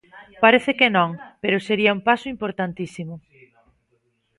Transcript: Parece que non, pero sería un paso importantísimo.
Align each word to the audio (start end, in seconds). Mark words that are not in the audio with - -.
Parece 0.43 0.71
que 0.79 0.89
non, 0.97 1.09
pero 1.41 1.65
sería 1.67 1.95
un 1.97 2.01
paso 2.09 2.27
importantísimo. 2.35 3.13